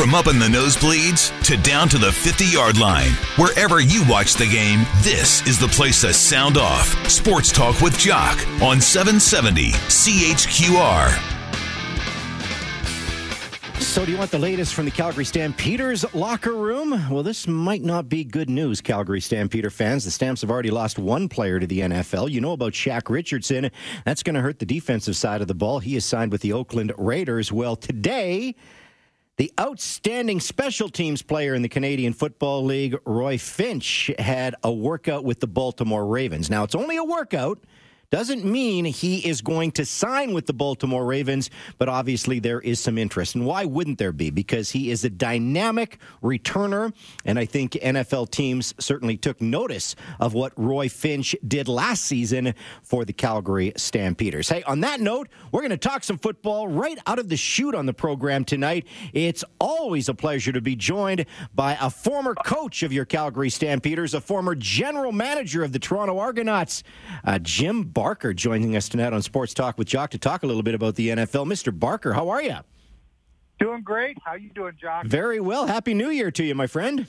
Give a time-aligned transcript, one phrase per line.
[0.00, 4.32] From up in the nosebleeds to down to the 50 yard line, wherever you watch
[4.32, 6.86] the game, this is the place to sound off.
[7.06, 11.10] Sports Talk with Jock on 770 CHQR.
[13.82, 16.92] So, do you want the latest from the Calgary Stampeders locker room?
[17.10, 20.06] Well, this might not be good news, Calgary Stampeder fans.
[20.06, 22.30] The Stamps have already lost one player to the NFL.
[22.30, 23.70] You know about Shaq Richardson.
[24.06, 25.80] That's going to hurt the defensive side of the ball.
[25.80, 27.52] He is signed with the Oakland Raiders.
[27.52, 28.54] Well, today,
[29.40, 35.24] the outstanding special teams player in the Canadian Football League, Roy Finch, had a workout
[35.24, 36.50] with the Baltimore Ravens.
[36.50, 37.58] Now, it's only a workout
[38.10, 42.80] doesn't mean he is going to sign with the Baltimore Ravens, but obviously there is
[42.80, 43.36] some interest.
[43.36, 44.30] And why wouldn't there be?
[44.30, 46.92] Because he is a dynamic returner.
[47.24, 52.54] And I think NFL teams certainly took notice of what Roy Finch did last season
[52.82, 54.48] for the Calgary Stampeders.
[54.48, 57.76] Hey, on that note, we're going to talk some football right out of the chute
[57.76, 58.86] on the program tonight.
[59.12, 64.14] It's always a pleasure to be joined by a former coach of your Calgary Stampeders,
[64.14, 66.82] a former general manager of the Toronto Argonauts,
[67.24, 70.62] uh, Jim Barker joining us tonight on Sports Talk with Jock to talk a little
[70.62, 71.44] bit about the NFL.
[71.44, 71.78] Mr.
[71.78, 72.56] Barker, how are you?
[73.58, 74.16] Doing great.
[74.24, 75.04] How you doing, Jock?
[75.04, 75.66] Very well.
[75.66, 77.06] Happy New Year to you, my friend.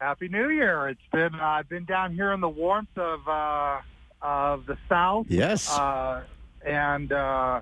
[0.00, 0.86] Happy New Year.
[0.86, 3.80] It's been uh, I've been down here in the warmth of uh,
[4.22, 5.26] of the South.
[5.28, 5.68] Yes.
[5.68, 6.22] Uh,
[6.64, 7.60] and uh,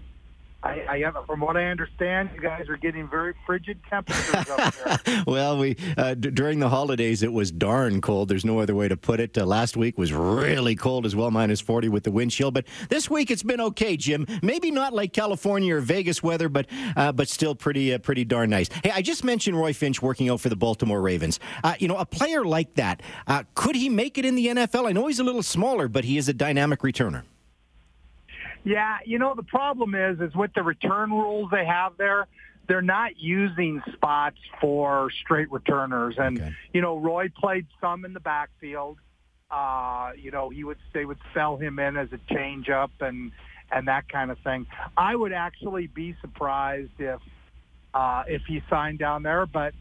[0.67, 5.25] I, I, from what I understand, you guys are getting very frigid temperatures up there.
[5.27, 8.29] well, we uh, d- during the holidays it was darn cold.
[8.29, 9.39] There's no other way to put it.
[9.39, 12.51] Uh, last week was really cold as well, minus 40 with the wind chill.
[12.51, 14.27] But this week it's been okay, Jim.
[14.43, 18.51] Maybe not like California or Vegas weather, but uh, but still pretty uh, pretty darn
[18.51, 18.69] nice.
[18.83, 21.39] Hey, I just mentioned Roy Finch working out for the Baltimore Ravens.
[21.63, 24.89] Uh, you know, a player like that, uh, could he make it in the NFL?
[24.89, 27.23] I know he's a little smaller, but he is a dynamic returner.
[28.67, 32.27] Yeah, you know the problem is is with the return rules they have there,
[32.67, 36.17] they're not using spots for straight returners.
[36.19, 36.53] And okay.
[36.73, 38.99] you know, Roy played some in the backfield.
[39.53, 43.31] Uh, you know, he would they would sell him in as a changeup and
[43.71, 44.67] and that kind of thing.
[44.97, 47.21] I would actually be surprised if
[47.95, 49.75] uh, if he signed down there, but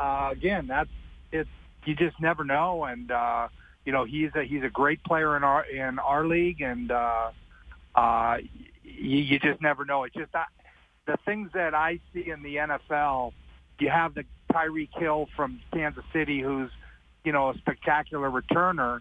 [0.00, 0.88] uh, again, that's
[1.32, 1.50] it's
[1.84, 2.84] you just never know.
[2.84, 3.48] And uh,
[3.84, 7.32] you know, he's a he's a great player in our in our league, and uh,
[7.94, 8.38] uh,
[8.82, 10.04] you, you just never know.
[10.04, 10.48] It's just that
[11.06, 13.32] the things that I see in the NFL.
[13.80, 16.70] You have the Tyreek Hill from Kansas City, who's
[17.24, 19.00] you know a spectacular returner,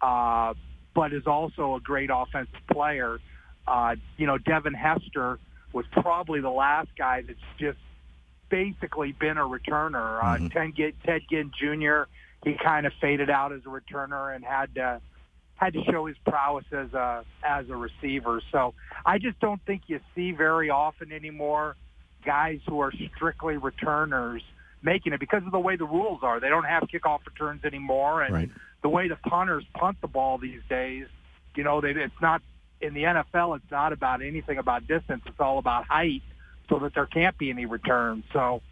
[0.00, 0.54] uh,
[0.94, 3.18] but is also a great offensive player.
[3.66, 5.38] Uh, you know, Devin Hester
[5.72, 7.78] was probably the last guy that's just
[8.48, 10.22] basically been a returner.
[10.22, 10.48] Uh, mm-hmm.
[10.48, 12.02] Ted, Ted Ginn Jr.
[12.44, 15.00] He kind of faded out as a returner and had to
[15.60, 18.40] had to show his prowess as a as a receiver.
[18.50, 18.72] So
[19.04, 21.76] I just don't think you see very often anymore
[22.24, 24.42] guys who are strictly returners
[24.82, 26.40] making it because of the way the rules are.
[26.40, 28.50] They don't have kickoff returns anymore, and right.
[28.82, 31.06] the way the punters punt the ball these days.
[31.54, 32.40] You know, they, it's not
[32.80, 33.56] in the NFL.
[33.56, 35.22] It's not about anything about distance.
[35.26, 36.22] It's all about height,
[36.70, 38.24] so that there can't be any returns.
[38.32, 38.62] So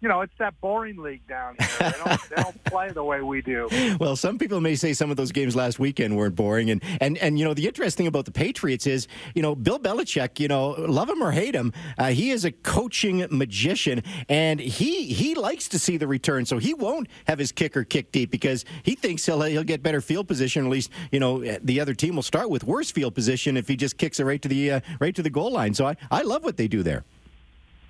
[0.00, 1.68] you know, it's that boring league down here.
[1.78, 3.68] They don't, they don't play the way we do.
[4.00, 7.18] Well, some people may say some of those games last weekend weren't boring, and and
[7.18, 10.40] and you know the interesting about the Patriots is you know Bill Belichick.
[10.40, 15.06] You know, love him or hate him, uh, he is a coaching magician, and he
[15.06, 16.46] he likes to see the return.
[16.46, 20.00] So he won't have his kicker kick deep because he thinks he'll he'll get better
[20.00, 20.64] field position.
[20.64, 23.76] At least you know the other team will start with worse field position if he
[23.76, 25.74] just kicks it right to the uh, right to the goal line.
[25.74, 27.04] So I I love what they do there.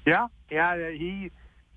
[0.06, 1.30] Yeah, yeah, he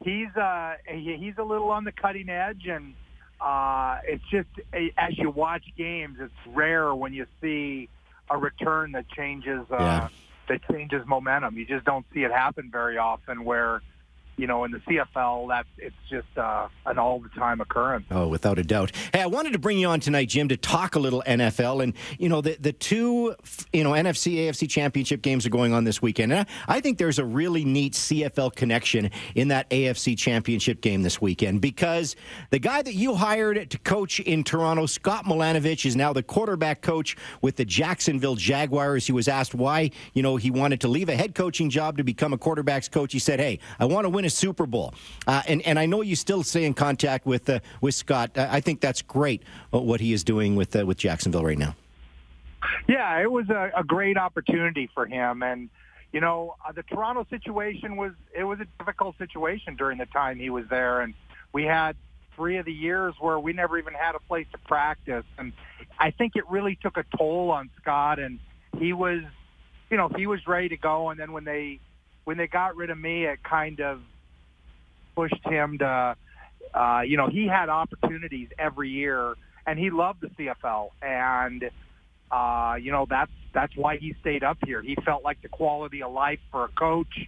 [0.03, 2.93] he's uh, he's a little on the cutting edge, and
[3.41, 4.49] uh, it's just
[4.97, 7.89] as you watch games, it's rare when you see
[8.29, 10.07] a return that changes uh, yeah.
[10.49, 11.57] that changes momentum.
[11.57, 13.43] You just don't see it happen very often.
[13.43, 13.81] Where
[14.35, 18.05] you know, in the CFL, that's it's just uh, an all the time occurrence.
[18.09, 18.91] Oh, without a doubt.
[19.13, 21.93] Hey, I wanted to bring you on tonight, Jim, to talk a little NFL, and
[22.17, 23.35] you know, the the two
[23.71, 27.19] you know NFC AFC championship games are going on this weekend, and I think there's
[27.19, 32.15] a really neat CFL connection in that AFC championship game this weekend because
[32.49, 36.81] the guy that you hired to coach in Toronto, Scott Milanovich, is now the quarterback
[36.81, 39.05] coach with the Jacksonville Jaguars.
[39.05, 42.03] He was asked why you know he wanted to leave a head coaching job to
[42.03, 43.13] become a quarterbacks coach.
[43.13, 44.93] He said, "Hey, I want to win." Win a Super Bowl.
[45.27, 48.37] Uh, and and I know you still stay in contact with uh, with Scott.
[48.37, 49.43] I think that's great
[49.73, 51.75] uh, what he is doing with uh, with Jacksonville right now.
[52.87, 55.69] Yeah, it was a, a great opportunity for him, and
[56.13, 60.39] you know uh, the Toronto situation was it was a difficult situation during the time
[60.39, 61.13] he was there, and
[61.51, 61.95] we had
[62.35, 65.51] three of the years where we never even had a place to practice, and
[65.99, 68.39] I think it really took a toll on Scott, and
[68.79, 69.21] he was,
[69.91, 71.79] you know, he was ready to go, and then when they
[72.23, 74.01] when they got rid of me, it kind of
[75.15, 76.15] pushed him to,
[76.73, 81.69] uh, you know, he had opportunities every year, and he loved the CFL, and
[82.31, 84.81] uh, you know that's that's why he stayed up here.
[84.81, 87.27] He felt like the quality of life for a coach,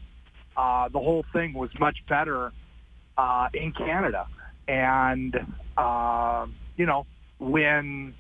[0.58, 2.52] uh, the whole thing was much better
[3.18, 4.28] uh, in Canada,
[4.68, 5.36] and
[5.78, 7.06] uh, you know
[7.40, 8.14] when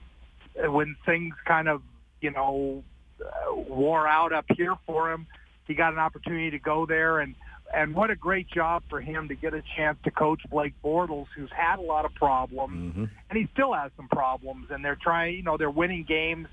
[0.55, 1.81] when things kind of
[2.21, 2.83] you know
[3.51, 5.25] wore out up here for him,
[5.67, 7.35] he got an opportunity to go there and
[7.73, 11.27] and what a great job for him to get a chance to coach Blake Bortles,
[11.35, 13.05] who's had a lot of problems, mm-hmm.
[13.29, 14.67] and he still has some problems.
[14.69, 16.47] And they're trying, you know, they're winning games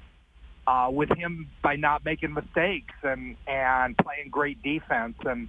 [0.67, 5.17] uh, with him by not making mistakes and and playing great defense.
[5.25, 5.49] And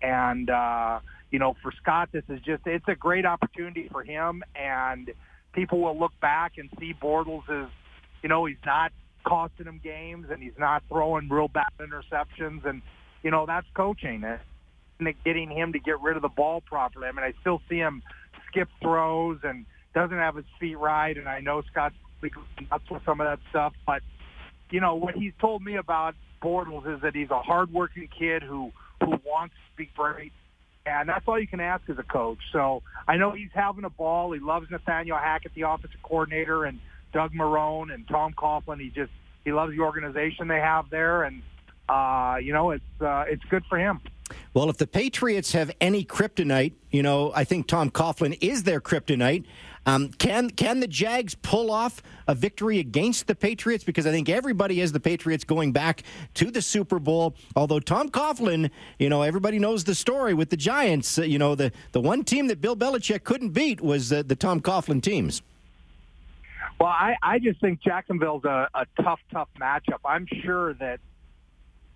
[0.00, 4.42] and uh, you know, for Scott, this is just it's a great opportunity for him.
[4.54, 5.10] And
[5.52, 7.68] people will look back and see Bortles as,
[8.22, 8.92] you know, he's not
[9.24, 12.80] costing them games and he's not throwing real bad interceptions and
[13.22, 14.22] you know that's coaching
[15.24, 17.08] getting him to get rid of the ball properly.
[17.08, 18.02] I mean, I still see him
[18.48, 21.94] skip throws and doesn't have his feet right, and I know Scott's
[22.70, 23.72] nuts with some of that stuff.
[23.86, 24.02] But
[24.70, 28.72] you know what he's told me about Bortles is that he's a hardworking kid who
[29.00, 30.32] who wants to be great,
[30.86, 32.38] and that's all you can ask as a coach.
[32.52, 34.32] So I know he's having a ball.
[34.32, 36.80] He loves Nathaniel Hackett, the offensive coordinator, and
[37.12, 38.80] Doug Marrone and Tom Coughlin.
[38.80, 39.12] He just
[39.44, 41.42] he loves the organization they have there, and
[41.88, 44.00] uh, you know it's uh, it's good for him.
[44.52, 48.80] Well, if the Patriots have any kryptonite, you know, I think Tom Coughlin is their
[48.80, 49.44] kryptonite.
[49.86, 53.84] Um, can can the Jags pull off a victory against the Patriots?
[53.84, 56.02] Because I think everybody has the Patriots going back
[56.34, 57.34] to the Super Bowl.
[57.56, 61.18] Although Tom Coughlin, you know, everybody knows the story with the Giants.
[61.18, 64.36] Uh, you know, the the one team that Bill Belichick couldn't beat was uh, the
[64.36, 65.42] Tom Coughlin teams.
[66.78, 70.00] Well, I, I just think Jacksonville's a, a tough, tough matchup.
[70.02, 70.98] I'm sure that,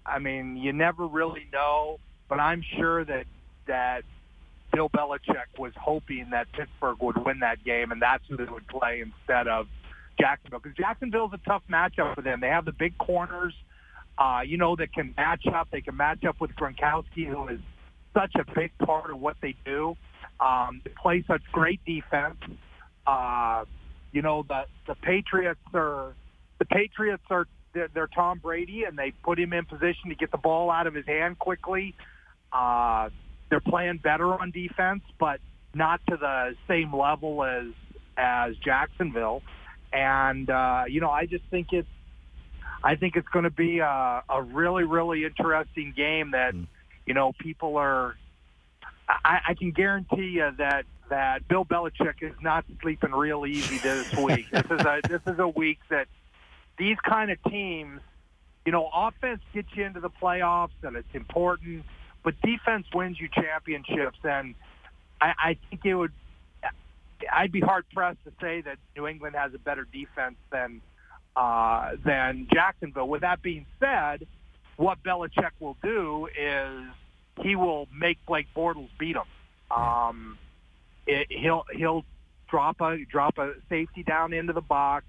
[0.04, 1.98] I mean, you never really know
[2.28, 3.26] but I'm sure that
[3.66, 4.02] that
[4.72, 8.66] Bill Belichick was hoping that Pittsburgh would win that game, and that's who they would
[8.66, 9.66] play instead of
[10.18, 10.60] Jacksonville.
[10.60, 12.40] Because Jacksonville's a tough matchup for them.
[12.40, 13.54] They have the big corners,
[14.18, 15.68] uh, you know, that can match up.
[15.70, 17.60] They can match up with Gronkowski, who is
[18.12, 19.96] such a big part of what they do.
[20.40, 22.38] Um, they play such great defense.
[23.06, 23.64] Uh,
[24.12, 26.14] you know, the the Patriots are
[26.58, 30.30] the Patriots are they're, they're Tom Brady, and they put him in position to get
[30.30, 31.94] the ball out of his hand quickly.
[32.54, 33.10] Uh,
[33.50, 35.40] they're playing better on defense, but
[35.74, 37.66] not to the same level as
[38.16, 39.42] as Jacksonville.
[39.92, 41.88] And uh, you know, I just think it's
[42.82, 46.66] I think it's going to be a, a really really interesting game that mm.
[47.06, 48.16] you know people are.
[49.06, 54.12] I, I can guarantee you that that Bill Belichick is not sleeping real easy this
[54.16, 54.50] week.
[54.50, 56.06] this is a this is a week that
[56.78, 58.00] these kind of teams,
[58.64, 61.84] you know, offense gets you into the playoffs and it's important
[62.24, 64.54] but defense wins you championships, and
[65.20, 66.12] I, I think it would.
[67.32, 70.80] I'd be hard pressed to say that New England has a better defense than
[71.36, 73.08] uh, than Jacksonville.
[73.08, 74.26] With that being said,
[74.76, 76.84] what Belichick will do is
[77.42, 79.76] he will make Blake Bortles beat him.
[79.76, 80.38] Um,
[81.06, 82.04] it, he'll he'll
[82.48, 85.06] drop a drop a safety down into the box,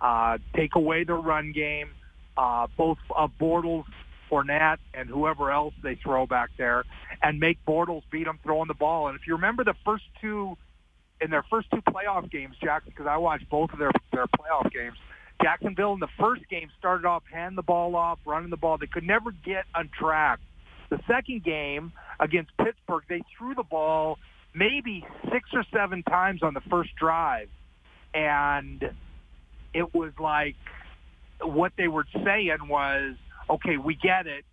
[0.00, 1.90] uh, take away the run game.
[2.36, 3.84] Uh, both of Bortles
[4.30, 6.84] Fournette and whoever else they throw back there,
[7.22, 9.08] and make Bortles beat them throwing the ball.
[9.08, 10.56] And if you remember the first two
[11.20, 14.72] in their first two playoff games, Jackson, because I watched both of their their playoff
[14.72, 14.96] games.
[15.42, 18.76] Jacksonville in the first game started off handing the ball off, running the ball.
[18.76, 20.40] They could never get on track.
[20.90, 24.18] The second game against Pittsburgh, they threw the ball
[24.54, 27.48] maybe six or seven times on the first drive,
[28.14, 28.90] and
[29.74, 30.56] it was like
[31.40, 33.14] what they were saying was
[33.50, 34.44] okay, we get it.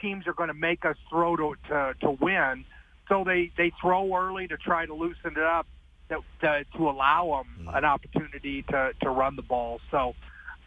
[0.00, 2.64] Teams are going to make us throw to, to, to win.
[3.08, 5.66] So they, they throw early to try to loosen it up
[6.10, 7.76] to, to, to allow them mm-hmm.
[7.76, 9.80] an opportunity to, to run the ball.
[9.90, 10.14] So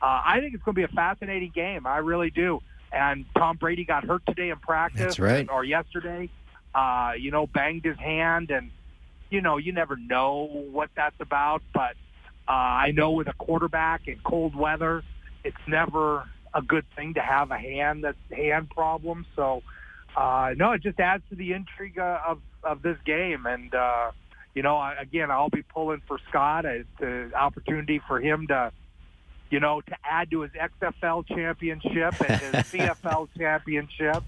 [0.02, 1.88] uh, I think it's going to be a fascinating game.
[1.88, 2.62] I really do.
[2.92, 5.50] And Tom Brady got hurt today in practice That's right.
[5.50, 6.30] or yesterday.
[6.76, 8.72] Uh, you know, banged his hand and,
[9.30, 11.62] you know, you never know what that's about.
[11.74, 11.96] But
[12.48, 15.04] uh, I know with a quarterback in cold weather,
[15.44, 19.26] it's never a good thing to have a hand that's hand problem.
[19.36, 19.64] So
[20.16, 23.46] uh, no, it just adds to the intrigue uh, of of this game.
[23.46, 24.12] And uh,
[24.54, 26.66] you know, I, again, I'll be pulling for Scott.
[26.66, 28.72] It's an opportunity for him to,
[29.50, 34.24] you know, to add to his XFL championship and his CFL championship.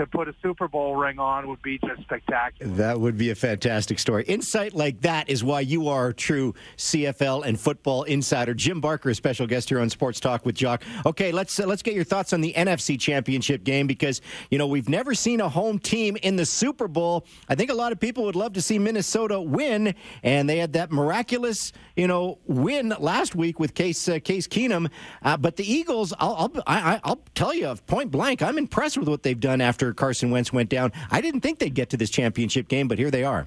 [0.00, 2.72] To put a Super Bowl ring on would be just spectacular.
[2.74, 4.24] That would be a fantastic story.
[4.24, 8.54] Insight like that is why you are a true CFL and football insider.
[8.54, 10.82] Jim Barker, a special guest here on Sports Talk with Jock.
[11.04, 14.66] Okay, let's uh, let's get your thoughts on the NFC Championship game because you know
[14.66, 17.26] we've never seen a home team in the Super Bowl.
[17.48, 20.72] I think a lot of people would love to see Minnesota win, and they had
[20.72, 24.90] that miraculous you know win last week with Case uh, Case Keenum.
[25.22, 29.08] Uh, but the Eagles, I'll I'll, I, I'll tell you point blank, I'm impressed with
[29.08, 30.92] what they've done after Carson Wentz went down.
[31.10, 33.46] I didn't think they'd get to this championship game, but here they are.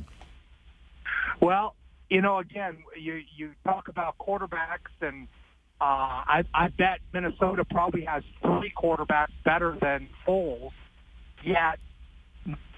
[1.40, 1.76] Well,
[2.10, 5.28] you know, again, you you talk about quarterbacks, and
[5.82, 10.72] uh, I, I bet Minnesota probably has three quarterbacks better than Foles.
[11.44, 11.80] Yet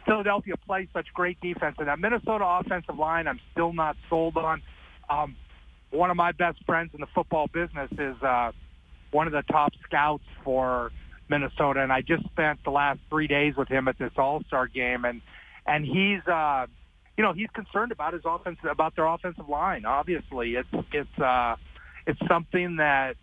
[0.05, 4.62] Philadelphia plays such great defense, and that Minnesota offensive line, I'm still not sold on.
[5.10, 5.36] Um,
[5.91, 8.51] one of my best friends in the football business is uh,
[9.12, 10.91] one of the top scouts for
[11.29, 14.67] Minnesota, and I just spent the last three days with him at this All Star
[14.67, 15.22] game, and
[15.65, 16.67] and he's uh,
[17.17, 19.86] you know he's concerned about his offense about their offensive line.
[19.86, 21.55] Obviously, it's it's uh,
[22.05, 23.15] it's something that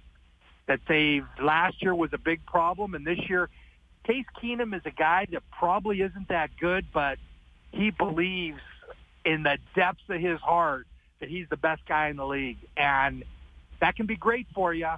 [0.67, 3.49] that they last year was a big problem, and this year,
[4.05, 7.19] Case Keenum is a guy that probably isn't that good, but
[7.71, 8.61] he believes
[9.25, 10.87] in the depths of his heart
[11.21, 13.25] that he's the best guy in the league, and
[13.81, 14.89] that can be great for you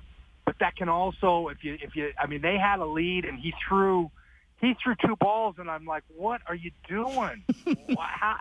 [0.45, 3.39] but that can also, if you, if you, I mean, they had a lead and
[3.39, 4.11] he threw,
[4.61, 7.45] he threw two balls, and I'm like, what are you doing?
[7.99, 8.37] how,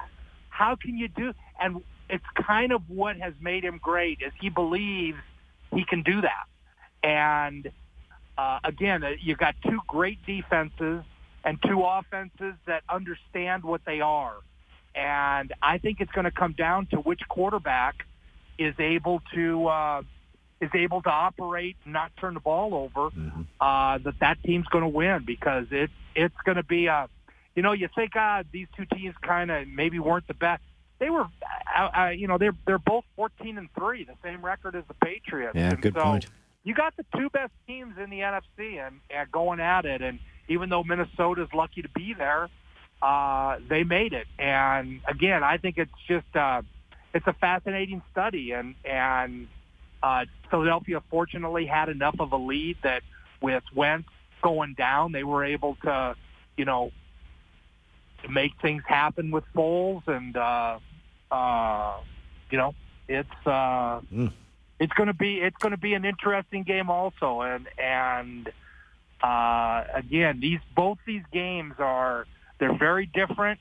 [0.50, 1.33] how can you do?
[1.60, 5.17] And it's kind of what has made him great is he believes
[5.74, 6.45] he can do that.
[7.03, 7.72] And
[8.38, 11.03] uh, again, uh, you've got two great defenses
[11.43, 14.36] and two offenses that understand what they are.
[14.95, 18.05] And I think it's going to come down to which quarterback
[18.57, 20.01] is able to uh,
[20.63, 23.41] is able to operate and not turn the ball over, mm-hmm.
[23.60, 27.10] uh, that that team's going to win because it it's going to be a,
[27.55, 30.62] you know, you think uh, these two teams kind of maybe weren't the best.
[31.00, 31.27] They were,
[31.77, 34.93] uh, uh, you know, they're they're both 14 and three, the same record as the
[34.93, 35.55] Patriots.
[35.55, 36.27] Yeah, and good so point.
[36.63, 40.20] You got the two best teams in the NFC and, and going at it, and
[40.48, 42.48] even though Minnesota's lucky to be there,
[43.01, 44.27] uh, they made it.
[44.39, 46.62] And again, I think it's just uh,
[47.13, 49.48] it's a fascinating study, and and
[50.03, 53.01] uh, Philadelphia fortunately had enough of a lead that
[53.41, 54.10] with Wentz
[54.41, 56.15] going down, they were able to,
[56.57, 56.91] you know,
[58.22, 60.79] to make things happen with Foles, and uh,
[61.31, 61.98] uh,
[62.51, 62.75] you know,
[63.07, 64.31] it's uh, mm.
[64.79, 68.51] it's going to be it's going to be an interesting game also, and and
[69.22, 72.27] uh, again, these both these games are
[72.60, 73.60] they're very different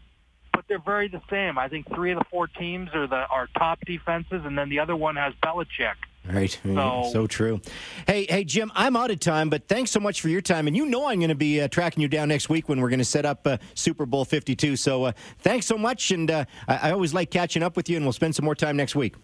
[0.52, 1.56] but they're very the same.
[1.56, 4.80] I think three of the four teams are the are top defenses, and then the
[4.80, 5.94] other one has Belichick.
[6.30, 6.58] Right.
[6.62, 7.60] So, so, true.
[8.06, 10.68] Hey, hey, Jim, I'm out of time, but thanks so much for your time.
[10.68, 12.90] And you know I'm going to be uh, tracking you down next week when we're
[12.90, 14.76] going to set up uh, Super Bowl 52.
[14.76, 17.96] So uh, thanks so much, and uh, I-, I always like catching up with you,
[17.96, 19.16] and we'll spend some more time next week.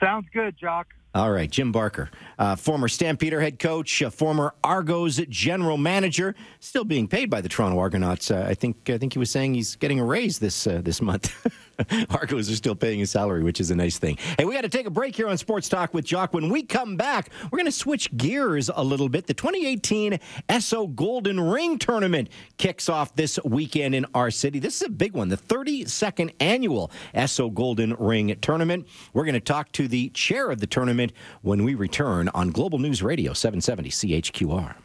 [0.00, 0.86] Sounds good, Jock.
[1.14, 6.82] All right, Jim Barker, uh, former Stampeder head coach, uh, former Argos general manager, still
[6.82, 8.32] being paid by the Toronto Argonauts.
[8.32, 11.00] Uh, I think I think he was saying he's getting a raise this uh, this
[11.00, 11.32] month.
[12.10, 14.18] Argos are still paying his salary, which is a nice thing.
[14.38, 16.32] Hey, we got to take a break here on Sports Talk with Jock.
[16.32, 19.26] When we come back, we're going to switch gears a little bit.
[19.26, 22.28] The 2018 Esso Golden Ring Tournament
[22.58, 24.58] kicks off this weekend in our city.
[24.58, 28.86] This is a big one, the 32nd annual Esso Golden Ring Tournament.
[29.12, 31.12] We're going to talk to the chair of the tournament
[31.42, 34.83] when we return on Global News Radio 770 CHQR.